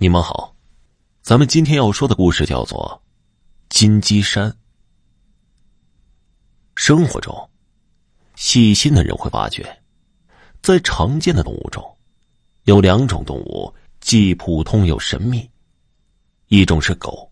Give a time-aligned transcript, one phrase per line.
[0.00, 0.54] 你们好，
[1.22, 3.02] 咱们今天要说的故事叫做
[3.76, 4.48] 《金鸡山》。
[6.76, 7.50] 生活中，
[8.36, 9.82] 细心的人会发觉，
[10.62, 11.82] 在常见的动物中，
[12.62, 15.50] 有两种动物既普通又神秘。
[16.46, 17.28] 一种是狗，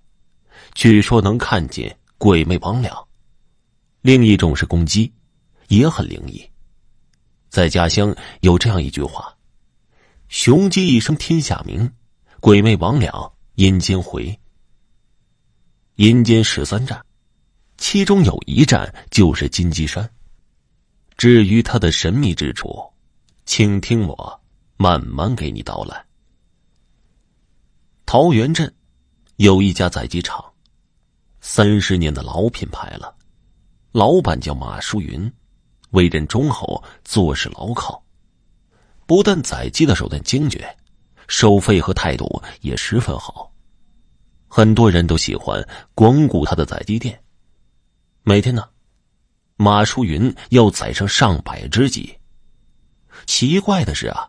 [0.74, 2.90] 据说能看见鬼魅魍魉；
[4.00, 5.14] 另一种是公鸡，
[5.68, 6.44] 也很灵异。
[7.48, 9.32] 在家乡有这样一句话
[10.26, 11.88] ：“雄鸡一声天下鸣，
[12.46, 14.38] 鬼魅魍魉阴间回。”
[15.96, 17.04] 阴间十三站，
[17.76, 20.08] 其中有一站就是金鸡山。
[21.16, 22.88] 至于它的神秘之处，
[23.46, 24.40] 请听我
[24.76, 26.06] 慢慢给你道来。
[28.06, 28.72] 桃源镇。
[29.38, 30.42] 有一家宰鸡场，
[31.40, 33.12] 三十年的老品牌了。
[33.90, 35.30] 老板叫马淑云，
[35.90, 38.00] 为人忠厚，做事牢靠。
[39.04, 40.64] 不但宰鸡的手段精绝，
[41.28, 43.52] 收费和态度也十分好。
[44.48, 47.20] 很多人都喜欢光顾他的宰鸡店。
[48.22, 48.68] 每天呢，
[49.56, 52.16] 马淑云要宰上上百只鸡。
[53.26, 54.28] 奇怪的是啊，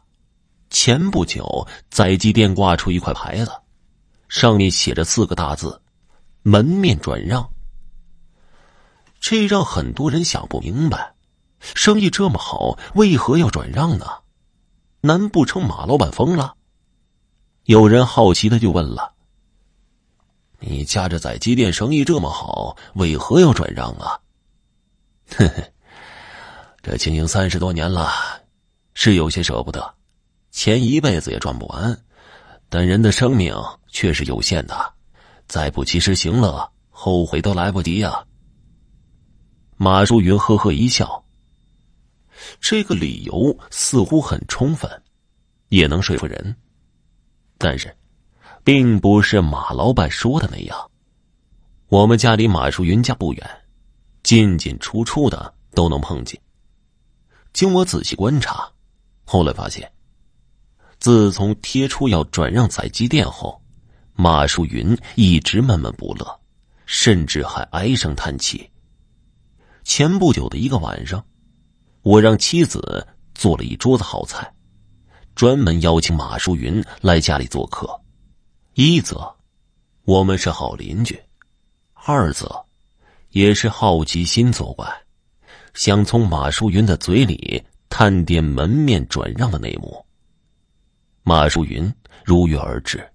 [0.70, 3.52] 前不久宰鸡店挂出一块牌子。
[4.30, 5.82] 上面写着四个大字
[6.44, 7.50] ：“门面转让。”
[9.22, 11.16] 这让很多人想不明白，
[11.60, 14.06] 生意这么好，为何要转让呢？
[15.02, 16.56] 难不成马老板疯了？
[17.68, 19.14] 有人好奇的就问了
[20.60, 24.18] ：“你家这宰鸡店生意这么好，为何要转让啊？”
[25.36, 25.64] 呵呵，
[26.82, 28.10] 这经营三十多年了，
[28.94, 29.96] 是有些舍不得，
[30.50, 32.02] 钱一辈子也赚不完。
[32.70, 33.54] 但人的生命
[33.90, 34.94] 却是有限的，
[35.46, 38.26] 再不及时行乐，后悔都来不及呀。
[39.76, 41.22] 马淑云呵呵一笑，
[42.62, 44.90] 这个理由似乎很充分，
[45.68, 46.56] 也能说服人。
[47.58, 47.96] 但是，
[48.64, 50.92] 并不是马老板说的那样。
[51.88, 53.50] 我们家离马淑云家不远，
[54.24, 56.40] 进进出出的都能碰见。
[57.54, 58.70] 经我仔细观察，
[59.26, 59.92] 后来发现。
[61.00, 63.62] 自从贴出要转让宰鸡店后，
[64.14, 66.40] 马淑云一直闷闷不乐，
[66.86, 68.70] 甚至还唉声叹气。
[69.84, 71.24] 前不久的一个晚上，
[72.02, 74.52] 我让妻子做了一桌子好菜，
[75.38, 77.88] 专门邀请马淑云来家里做客。
[78.74, 79.32] 一则，
[80.04, 81.16] 我们是好邻居；
[81.94, 82.66] 二则，
[83.30, 84.92] 也是好奇心作怪，
[85.76, 90.04] 想从马淑云的嘴里探点门面转让的内幕。
[91.22, 91.94] 马淑云
[92.26, 93.08] 如约而至，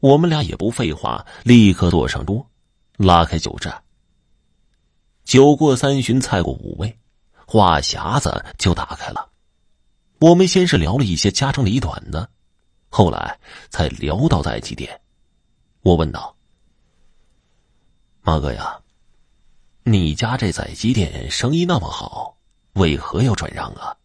[0.00, 2.46] 我们俩也不废话，立刻坐上桌，
[2.98, 3.82] 拉开酒盏。
[5.24, 6.98] 酒过三巡，菜过五味，
[7.46, 9.29] 话匣子就打开了。
[10.20, 12.28] 我们先是聊了一些家长里短的，
[12.90, 13.38] 后来
[13.70, 15.00] 才聊到在鸡店。
[15.80, 16.36] 我问道
[18.20, 18.78] ：“马哥呀，
[19.82, 22.36] 你家这宰鸡店生意那么好，
[22.74, 23.96] 为何要转让啊？”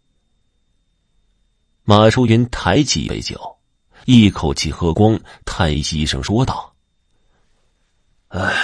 [1.84, 3.58] 马淑云抬起一杯酒，
[4.06, 6.74] 一口气喝光，叹息一声说道
[8.30, 8.56] ：“唉，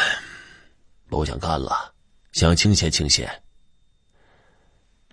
[1.09, 1.93] 不想干了，
[2.31, 3.29] 想清闲清闲。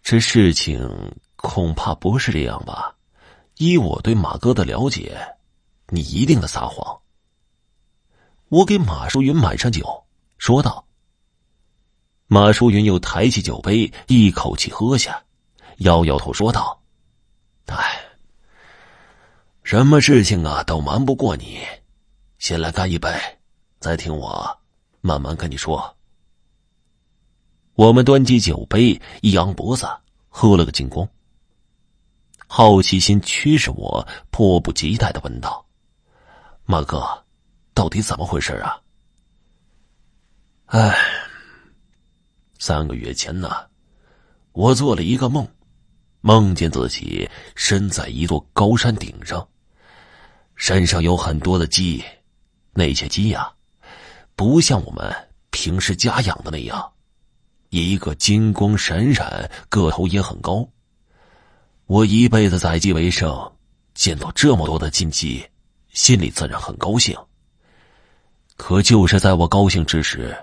[0.02, 0.78] 这事情
[1.40, 2.94] 恐怕不是这样吧？
[3.56, 5.16] 依我对马哥的了解，
[5.88, 7.00] 你一定在撒谎。”
[8.50, 10.04] 我给马淑云满上酒，
[10.38, 10.86] 说道
[12.28, 15.22] ：“马淑云又抬起酒杯，一口气喝下，
[15.78, 16.80] 摇摇头说道。”
[17.66, 18.00] 哎，
[19.62, 21.60] 什么事情啊都瞒不过你。
[22.38, 23.10] 先来干一杯，
[23.78, 24.58] 再听我
[25.00, 25.94] 慢慢跟你说。
[27.74, 29.86] 我们端起酒杯，一扬脖子，
[30.28, 31.06] 喝了个精光。
[32.50, 35.64] 好奇心驱使我，迫不及待的问道
[36.64, 37.06] ：“马哥，
[37.74, 38.80] 到底怎么回事啊？”
[40.66, 40.96] 哎，
[42.58, 43.50] 三个月前呢，
[44.52, 45.46] 我做了一个梦。
[46.20, 49.46] 梦见自己身在一座高山顶上，
[50.56, 52.02] 山上有很多的鸡，
[52.72, 53.52] 那些鸡呀，
[54.34, 55.14] 不像我们
[55.50, 56.92] 平时家养的那样，
[57.68, 60.68] 一个金光闪闪，个头也很高。
[61.88, 63.50] 我一辈子宰鸡为生，
[63.94, 65.42] 见到这么多的金鸡，
[65.88, 67.16] 心里自然很高兴。
[68.58, 70.36] 可就是在我高兴之时，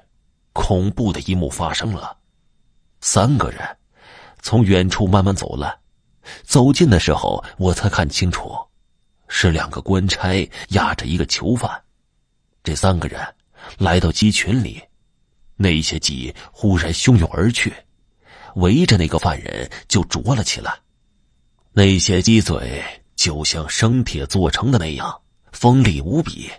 [0.54, 2.18] 恐怖的一幕发生了，
[3.00, 3.60] 三个人。
[4.42, 5.78] 从远处慢慢走来，
[6.42, 8.52] 走近的时候，我才看清楚，
[9.28, 11.80] 是两个官差押着一个囚犯。
[12.64, 13.22] 这三个人
[13.78, 14.82] 来到鸡群里，
[15.58, 17.72] 那些鸡忽然汹涌而去，
[18.56, 20.76] 围着那个犯人就啄了起来。
[21.78, 22.82] 那些鸡嘴
[23.18, 25.14] 就像生铁做成的那样，
[25.52, 26.50] 锋利无比。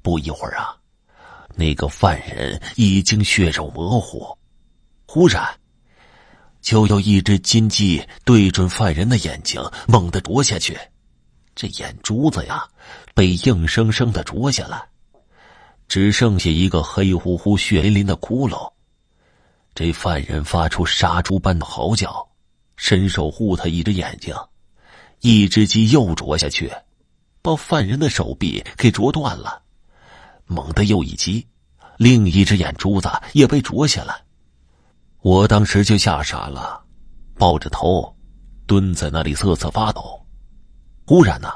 [0.00, 0.76] 不一会儿啊，
[1.56, 4.38] 那个犯人已经血肉模糊。
[5.06, 5.44] 忽然，
[6.62, 10.78] 就有一只金鸡对准犯人的眼睛，猛地啄下去。
[11.56, 12.64] 这眼珠子呀，
[13.16, 14.80] 被硬生生的啄下来，
[15.88, 18.72] 只剩下一个黑乎乎、血淋淋的窟窿。
[19.74, 22.24] 这犯人发出杀猪般的嚎叫，
[22.78, 24.34] 伸手护他一只眼睛。
[25.20, 26.72] 一只鸡又啄下去，
[27.42, 29.62] 把犯人的手臂给啄断了。
[30.46, 31.46] 猛地又一击，
[31.98, 34.22] 另一只眼珠子也被啄下来。
[35.20, 36.82] 我当时就吓傻了，
[37.34, 38.16] 抱着头
[38.64, 40.24] 蹲在那里瑟瑟发抖。
[41.04, 41.52] 忽然呢，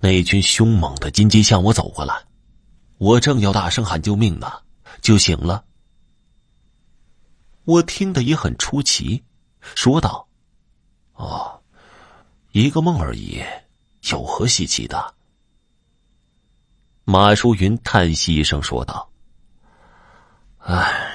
[0.00, 2.14] 那群凶猛的金鸡向我走过来，
[2.96, 4.50] 我正要大声喊救命呢，
[5.02, 5.64] 就醒了。
[7.64, 9.22] 我听得也很出奇，
[9.74, 10.26] 说道
[11.14, 11.60] ：“哦，
[12.52, 13.42] 一个梦而已，
[14.10, 15.14] 有何稀奇的？”
[17.04, 19.08] 马淑云叹息一声说道
[20.58, 21.12] ：“唉。”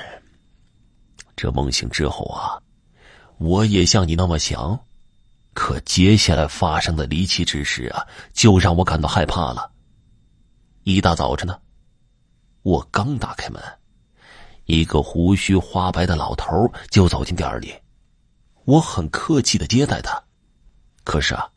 [1.36, 2.62] 这梦醒之后啊，
[3.39, 4.80] 我也像你那么想，
[5.54, 9.71] 可接下来发生的离奇之事啊，就让我感到害怕了。
[10.83, 11.59] 一大早晨呢，
[12.62, 13.59] 我刚打开门，
[14.65, 17.74] 一个胡须花白的老头就走进店里，
[18.71, 20.23] 我很客气的接待他，
[21.03, 21.50] 可是啊，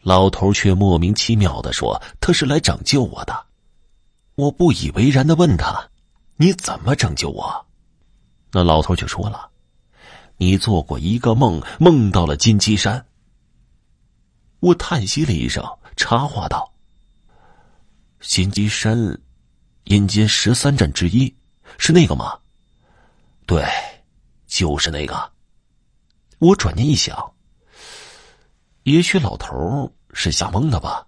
[0.00, 3.46] 老头却莫名其妙的说他是来拯救我的。
[4.36, 5.90] 我不以为然的问他
[6.38, 7.66] ：“你怎么拯救我？”
[8.52, 9.50] 那老头就说了
[10.38, 13.04] ：“你做过一个梦，梦到了金鸡山。”
[14.60, 15.64] 我叹息了一声，
[15.96, 16.72] 插话道
[18.22, 19.20] ：“金鸡山，
[19.82, 21.34] 阴间十三镇之一，
[21.76, 22.38] 是那个吗
[23.46, 23.68] ？”“对，
[24.46, 25.28] 就是那个。”
[26.40, 27.34] 我转念一想，
[28.84, 31.06] 也许老头是吓蒙的吧？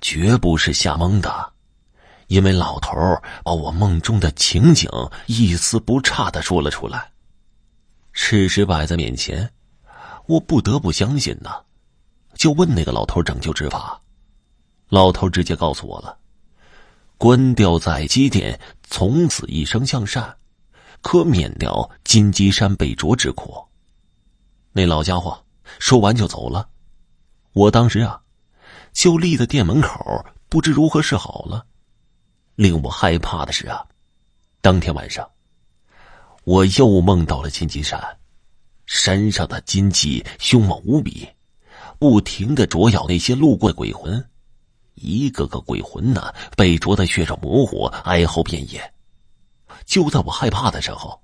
[0.00, 1.52] 绝不是吓蒙的。
[2.26, 2.90] 因为老头
[3.44, 4.90] 把我梦中的情景
[5.26, 7.12] 一丝不差的说了出来，
[8.10, 9.48] 事实摆在面前，
[10.26, 11.50] 我不得不相信呢。
[12.34, 14.02] 就问那个老头拯救之法，
[14.88, 16.18] 老头直接告诉我了：
[17.16, 20.36] 关掉宰鸡店，从此一生向善，
[21.02, 23.64] 可免掉金鸡山被啄之苦。
[24.78, 25.36] 那老家伙
[25.80, 26.68] 说完就走了，
[27.52, 28.22] 我当时啊，
[28.92, 31.66] 就立在店门口，不知如何是好了。
[32.54, 33.84] 令我害怕的是啊，
[34.60, 35.28] 当天晚上，
[36.44, 38.00] 我又梦到了金鸡山，
[38.86, 41.28] 山上的金鸡凶猛无比，
[41.98, 44.24] 不停的啄咬那些路过的鬼魂，
[44.94, 48.94] 一个个鬼魂呢被啄得血肉模糊，哀嚎遍野。
[49.86, 51.20] 就在我害怕的时候，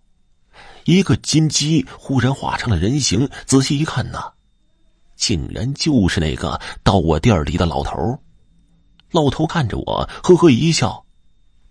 [0.85, 4.33] 一个金鸡忽然化成了人形，仔细一看呢，
[5.17, 8.19] 竟然就是那个到我店里的老头。
[9.11, 11.05] 老头看着我，呵呵一笑。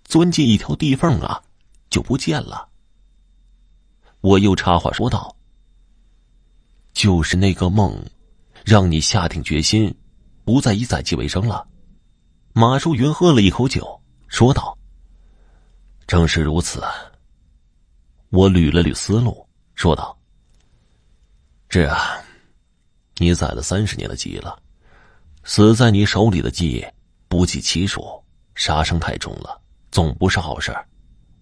[0.05, 1.41] 钻进一条地缝啊，
[1.89, 2.67] 就不见了。
[4.21, 5.35] 我又插话说道
[6.93, 7.97] ：“就是那个梦，
[8.65, 9.95] 让你下定决心，
[10.43, 11.65] 不再以宰鸡为生了。”
[12.53, 14.77] 马淑云喝了一口酒，说道
[16.05, 16.83] ：“正是如此。”
[18.33, 20.17] 我捋了捋思路，说道
[21.69, 22.17] ：“是啊，
[23.17, 24.59] 你宰了三十年的鸡了，
[25.43, 26.83] 死在你手里的鸡
[27.27, 28.03] 不计其数，
[28.55, 29.61] 杀生太重了。”
[29.91, 30.75] 总不是好事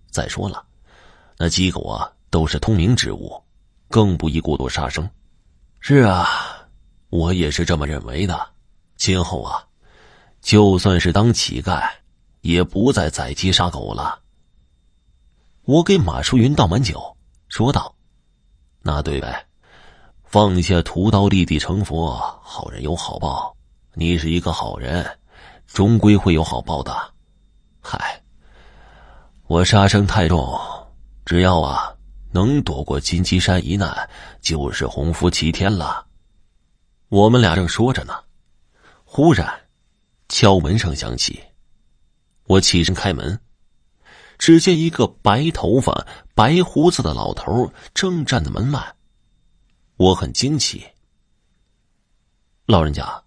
[0.10, 0.66] 再说了，
[1.38, 3.42] 那鸡狗啊都是通灵之物，
[3.88, 5.10] 更不宜过多杀生。
[5.80, 6.28] 是啊，
[7.08, 8.50] 我也是这么认为的。
[8.98, 9.66] 今后啊，
[10.42, 11.90] 就算是当乞丐，
[12.42, 14.20] 也不再宰鸡杀狗了。
[15.64, 17.16] 我给马淑云倒满酒，
[17.48, 17.96] 说道
[18.82, 19.46] ：“那对呗，
[20.24, 23.56] 放下屠刀，立地成佛，好人有好报。
[23.94, 25.20] 你是一个好人，
[25.68, 27.14] 终归会有好报的。
[27.80, 28.22] 嗨。”
[29.46, 30.58] 我杀生太重，
[31.26, 31.94] 只要啊
[32.32, 36.08] 能躲过金鸡山一难，就是鸿福齐天了。
[37.10, 38.14] 我们俩正说着呢，
[39.04, 39.48] 忽然
[40.30, 41.44] 敲门声响起，
[42.46, 43.38] 我起身开门，
[44.42, 48.96] 只见一个白头发、白胡子的老头正站在门外，
[49.98, 50.84] 我很惊奇。
[52.66, 53.24] 老人家，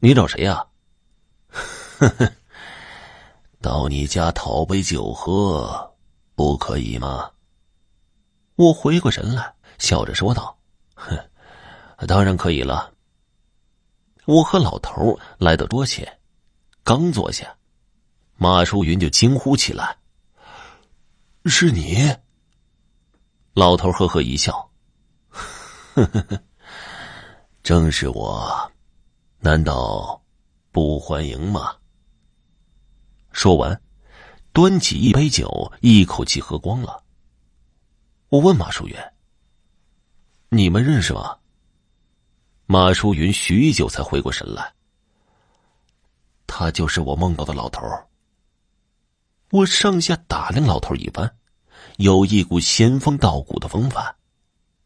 [0.00, 0.66] 你找谁呀？
[1.48, 2.32] 呵呵。
[3.60, 5.94] 到你家讨杯酒喝，
[6.34, 7.30] 不可以吗？
[8.56, 10.58] 我回过神来，笑着说道
[10.96, 11.16] ：“哼，
[12.08, 12.92] 当然可以了。”
[14.26, 16.18] 我和老头来到桌前，
[16.82, 17.56] 刚坐下，
[18.34, 19.96] 马淑云就惊呼起来
[21.48, 22.16] ：“是你！”
[23.54, 24.70] 老头呵呵一笑
[25.28, 26.42] ：“呵呵呵，
[27.62, 28.72] 正是我，
[29.40, 30.22] 难道？”
[30.70, 31.76] 不欢迎吗？
[33.32, 33.82] 说完，
[34.52, 37.02] 端起一杯酒，一口气喝光了。
[38.28, 38.94] 我问马淑云
[40.50, 41.38] ：“你们认识吗？”
[42.66, 44.72] 马淑云许久才回过神来。
[46.46, 47.82] 他就是我梦到的老头。
[49.50, 51.37] 我上下打量老头一番，
[51.98, 54.14] 有一股仙风道骨的风范。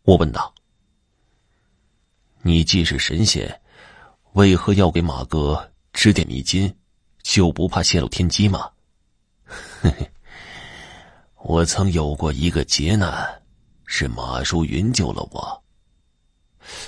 [0.04, 0.54] 我问道
[2.40, 3.60] ：“你既是神仙，
[4.32, 6.74] 为何要给马哥指点迷津？
[7.22, 8.70] 就不怕泄露天机吗？”
[9.44, 10.10] 嘿嘿，
[11.42, 13.42] 我曾有过一个劫难，
[13.84, 15.62] 是马淑云救了我。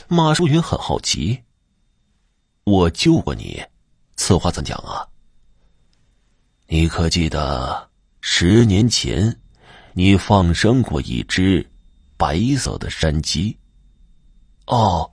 [0.09, 1.45] 马淑云很好奇
[2.65, 3.63] ：“我救过你，
[4.17, 5.07] 此话怎讲啊？”
[6.67, 7.91] 你可记得
[8.23, 9.39] 十年前，
[9.97, 11.65] 你放生过一只
[12.17, 13.57] 白色的山鸡？
[14.67, 15.09] 哦，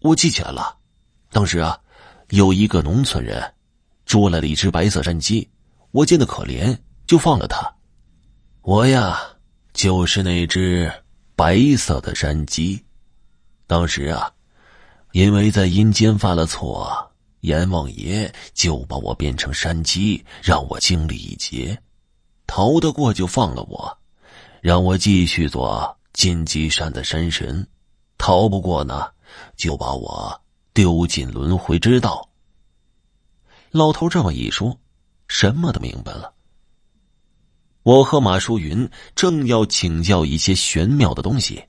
[0.00, 0.78] 我记起来了。
[1.30, 1.78] 当时啊，
[2.30, 3.52] 有一个农村人
[4.06, 5.46] 捉来了一只白色山鸡，
[5.90, 6.74] 我见得可怜，
[7.06, 7.70] 就放了它。
[8.62, 9.20] 我呀，
[9.74, 10.90] 就是那只
[11.36, 12.82] 白色的山鸡。
[13.66, 14.32] 当时啊，
[15.12, 17.10] 因为在阴间犯了错。
[17.40, 21.76] 阎王爷就把我变成山鸡，让我经历一劫，
[22.54, 23.98] 逃得过就放了我，
[24.60, 27.64] 让我继续做金鸡山的山神；
[28.18, 29.08] 逃不过呢，
[29.56, 30.38] 就把我
[30.74, 32.28] 丢进轮回之道。
[33.70, 34.78] 老头这么一说，
[35.28, 36.30] 什么都明白了。
[37.84, 41.64] 我和马淑云正要请教一些玄妙的东西。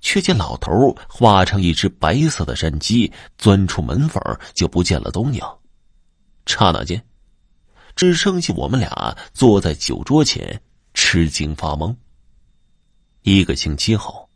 [0.00, 4.20] 却见老头化成一只白色的山鸡，钻出门缝
[4.54, 5.40] 就不见了踪影。
[6.46, 7.00] 刹那间，
[8.00, 10.58] 只剩下我们俩坐在酒桌前
[10.94, 11.94] 吃惊发懵。
[13.20, 14.26] 一个星期后，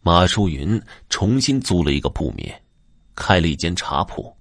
[0.00, 2.62] 马淑云重新租了一个铺面，
[3.14, 4.34] 开了一间茶铺，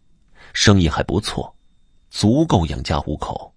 [0.54, 1.54] 生意还不错，
[2.10, 3.54] 足够养家糊口。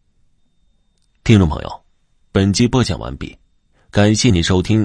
[1.22, 1.84] 听众朋友，
[2.32, 3.38] 本集播讲完毕，
[3.92, 4.82] 感谢你收听。